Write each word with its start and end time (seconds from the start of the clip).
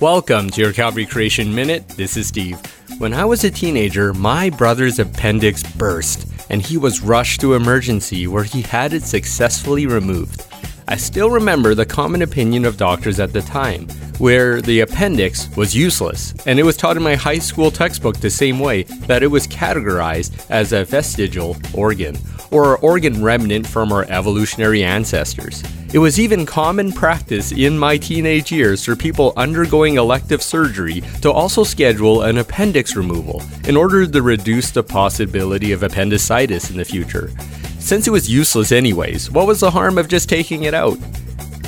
Welcome 0.00 0.50
to 0.50 0.60
your 0.60 0.72
Calvary 0.72 1.06
Creation 1.06 1.52
Minute. 1.52 1.88
This 1.88 2.16
is 2.16 2.28
Steve. 2.28 2.60
When 2.98 3.12
I 3.12 3.24
was 3.24 3.42
a 3.42 3.50
teenager, 3.50 4.14
my 4.14 4.48
brother's 4.48 5.00
appendix 5.00 5.64
burst, 5.72 6.28
and 6.50 6.62
he 6.62 6.76
was 6.76 7.00
rushed 7.00 7.40
to 7.40 7.54
emergency 7.54 8.28
where 8.28 8.44
he 8.44 8.62
had 8.62 8.92
it 8.92 9.02
successfully 9.02 9.86
removed. 9.86 10.46
I 10.86 10.94
still 10.94 11.30
remember 11.30 11.74
the 11.74 11.84
common 11.84 12.22
opinion 12.22 12.64
of 12.64 12.76
doctors 12.76 13.18
at 13.18 13.32
the 13.32 13.42
time, 13.42 13.88
where 14.18 14.62
the 14.62 14.80
appendix 14.80 15.48
was 15.56 15.74
useless, 15.74 16.32
and 16.46 16.60
it 16.60 16.62
was 16.62 16.76
taught 16.76 16.96
in 16.96 17.02
my 17.02 17.16
high 17.16 17.40
school 17.40 17.72
textbook 17.72 18.18
the 18.18 18.30
same 18.30 18.60
way 18.60 18.84
that 19.08 19.24
it 19.24 19.26
was 19.26 19.48
categorized 19.48 20.48
as 20.48 20.72
a 20.72 20.84
vestigial 20.84 21.56
organ, 21.74 22.16
or 22.50 22.74
an 22.74 22.80
organ 22.82 23.22
remnant 23.22 23.66
from 23.66 23.92
our 23.92 24.04
evolutionary 24.08 24.82
ancestors. 24.82 25.62
It 25.92 25.98
was 25.98 26.20
even 26.20 26.44
common 26.44 26.92
practice 26.92 27.52
in 27.52 27.78
my 27.78 27.96
teenage 27.96 28.52
years 28.52 28.84
for 28.84 28.94
people 28.94 29.32
undergoing 29.36 29.96
elective 29.96 30.42
surgery 30.42 31.02
to 31.22 31.32
also 31.32 31.64
schedule 31.64 32.22
an 32.22 32.38
appendix 32.38 32.94
removal 32.94 33.42
in 33.64 33.76
order 33.76 34.06
to 34.06 34.22
reduce 34.22 34.70
the 34.70 34.82
possibility 34.82 35.72
of 35.72 35.82
appendicitis 35.82 36.70
in 36.70 36.76
the 36.76 36.84
future. 36.84 37.30
Since 37.78 38.06
it 38.06 38.10
was 38.10 38.30
useless 38.30 38.70
anyways, 38.70 39.30
what 39.30 39.46
was 39.46 39.60
the 39.60 39.70
harm 39.70 39.96
of 39.96 40.08
just 40.08 40.28
taking 40.28 40.64
it 40.64 40.74
out? 40.74 40.98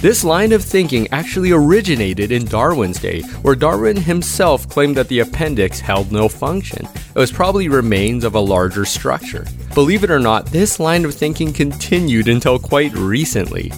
This 0.03 0.25
line 0.25 0.53
of 0.53 0.65
thinking 0.65 1.09
actually 1.13 1.53
originated 1.53 2.33
in 2.33 2.47
Darwin's 2.47 2.99
day, 2.99 3.21
where 3.43 3.55
Darwin 3.55 3.97
himself 3.99 4.67
claimed 4.67 4.97
that 4.97 5.09
the 5.09 5.21
appendix 5.21 5.79
held 5.79 6.11
no 6.11 6.27
function. 6.27 6.87
It 6.87 7.19
was 7.19 7.31
probably 7.31 7.69
remains 7.69 8.25
of 8.25 8.35
a 8.35 8.41
larger 8.41 8.87
structure. 8.87 9.47
Believe 9.75 10.03
it 10.03 10.11
or 10.11 10.19
not, 10.19 10.47
this 10.47 10.81
line 10.81 11.05
of 11.05 11.15
thinking 11.15 11.53
continued 11.53 12.27
until 12.27 12.59
quite 12.59 12.93
recently. 12.95 13.73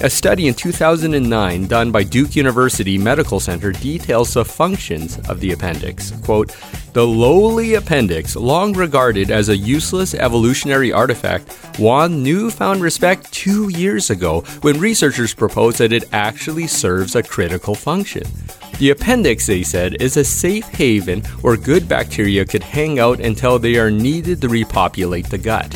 A 0.00 0.10
study 0.10 0.46
in 0.46 0.54
2009 0.54 1.66
done 1.66 1.90
by 1.90 2.04
Duke 2.04 2.36
University 2.36 2.98
Medical 2.98 3.40
Center 3.40 3.72
details 3.72 4.34
the 4.34 4.44
functions 4.44 5.18
of 5.28 5.40
the 5.40 5.52
appendix. 5.52 6.12
Quote, 6.22 6.54
the 6.92 7.04
lowly 7.04 7.74
appendix, 7.74 8.36
long 8.36 8.74
regarded 8.74 9.30
as 9.30 9.48
a 9.48 9.56
useless 9.56 10.14
evolutionary 10.14 10.92
artifact, 10.92 11.78
won 11.78 12.22
newfound 12.22 12.80
respect 12.80 13.32
two 13.32 13.70
years 13.70 14.10
ago 14.10 14.42
when 14.60 14.78
researchers 14.78 15.34
proposed 15.34 15.78
that 15.78 15.92
it 15.92 16.04
actually 16.12 16.66
serves 16.66 17.16
a 17.16 17.22
critical 17.22 17.74
function. 17.74 18.24
The 18.78 18.90
appendix, 18.90 19.46
they 19.46 19.64
said, 19.64 20.00
is 20.00 20.16
a 20.16 20.24
safe 20.24 20.66
haven 20.68 21.22
where 21.40 21.56
good 21.56 21.88
bacteria 21.88 22.44
could 22.44 22.62
hang 22.62 23.00
out 23.00 23.18
until 23.18 23.58
they 23.58 23.76
are 23.76 23.90
needed 23.90 24.40
to 24.40 24.48
repopulate 24.48 25.28
the 25.28 25.38
gut. 25.38 25.74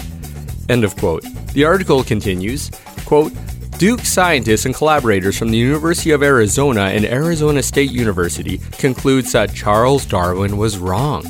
End 0.68 0.84
of 0.84 0.96
quote. 0.96 1.24
The 1.52 1.64
article 1.64 2.04
continues, 2.04 2.70
quote, 3.04 3.32
Duke 3.76 4.00
scientists 4.00 4.66
and 4.66 4.74
collaborators 4.74 5.36
from 5.36 5.50
the 5.50 5.58
University 5.58 6.12
of 6.12 6.22
Arizona 6.22 6.82
and 6.82 7.04
Arizona 7.04 7.60
State 7.64 7.90
University 7.90 8.58
concludes 8.78 9.32
that 9.32 9.52
Charles 9.52 10.06
Darwin 10.06 10.56
was 10.56 10.78
wrong. 10.78 11.24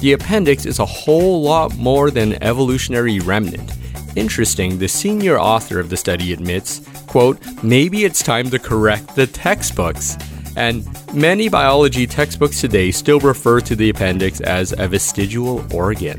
The 0.00 0.12
appendix 0.12 0.66
is 0.66 0.80
a 0.80 0.84
whole 0.84 1.40
lot 1.40 1.74
more 1.78 2.10
than 2.10 2.42
evolutionary 2.42 3.20
remnant. 3.20 3.72
Interesting, 4.16 4.78
the 4.78 4.88
senior 4.88 5.38
author 5.38 5.80
of 5.80 5.88
the 5.88 5.96
study 5.96 6.34
admits, 6.34 6.80
quote, 7.06 7.38
maybe 7.62 8.04
it's 8.04 8.22
time 8.22 8.50
to 8.50 8.58
correct 8.58 9.16
the 9.16 9.26
textbooks. 9.26 10.18
And 10.56 10.86
many 11.14 11.48
biology 11.48 12.06
textbooks 12.06 12.60
today 12.60 12.90
still 12.90 13.20
refer 13.20 13.60
to 13.60 13.74
the 13.74 13.90
appendix 13.90 14.40
as 14.40 14.72
a 14.72 14.88
vestigial 14.88 15.64
organ. 15.74 16.18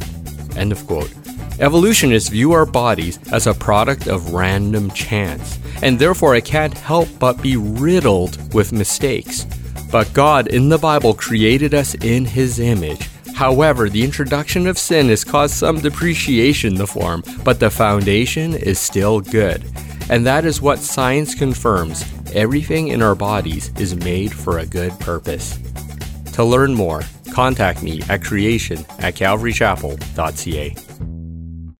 End 0.55 0.71
of 0.71 0.85
quote. 0.85 1.13
Evolutionists 1.59 2.29
view 2.29 2.51
our 2.51 2.65
bodies 2.65 3.17
as 3.31 3.47
a 3.47 3.53
product 3.53 4.07
of 4.07 4.33
random 4.33 4.91
chance, 4.91 5.57
and 5.81 5.97
therefore 5.97 6.35
it 6.35 6.43
can't 6.43 6.77
help 6.77 7.07
but 7.17 7.41
be 7.41 7.55
riddled 7.55 8.53
with 8.53 8.73
mistakes. 8.73 9.45
But 9.89 10.11
God 10.11 10.47
in 10.47 10.67
the 10.67 10.77
Bible 10.77 11.13
created 11.13 11.73
us 11.73 11.95
in 11.95 12.25
His 12.25 12.59
image. 12.59 13.09
However, 13.33 13.89
the 13.89 14.03
introduction 14.03 14.67
of 14.67 14.77
sin 14.77 15.07
has 15.07 15.23
caused 15.23 15.55
some 15.55 15.79
depreciation 15.79 16.73
in 16.73 16.77
the 16.77 16.87
form, 16.87 17.23
but 17.43 17.59
the 17.59 17.69
foundation 17.69 18.53
is 18.53 18.79
still 18.79 19.21
good. 19.21 19.63
And 20.09 20.25
that 20.25 20.45
is 20.45 20.61
what 20.61 20.79
science 20.79 21.33
confirms 21.33 22.05
everything 22.33 22.89
in 22.89 23.01
our 23.01 23.15
bodies 23.15 23.71
is 23.79 23.95
made 23.95 24.33
for 24.33 24.59
a 24.59 24.65
good 24.65 24.97
purpose. 24.99 25.57
To 26.33 26.43
learn 26.43 26.73
more, 26.73 27.01
contact 27.33 27.81
me 27.81 28.01
at 28.09 28.23
creation 28.23 28.85
at 28.99 29.15
calvarychapel.ca. 29.15 30.75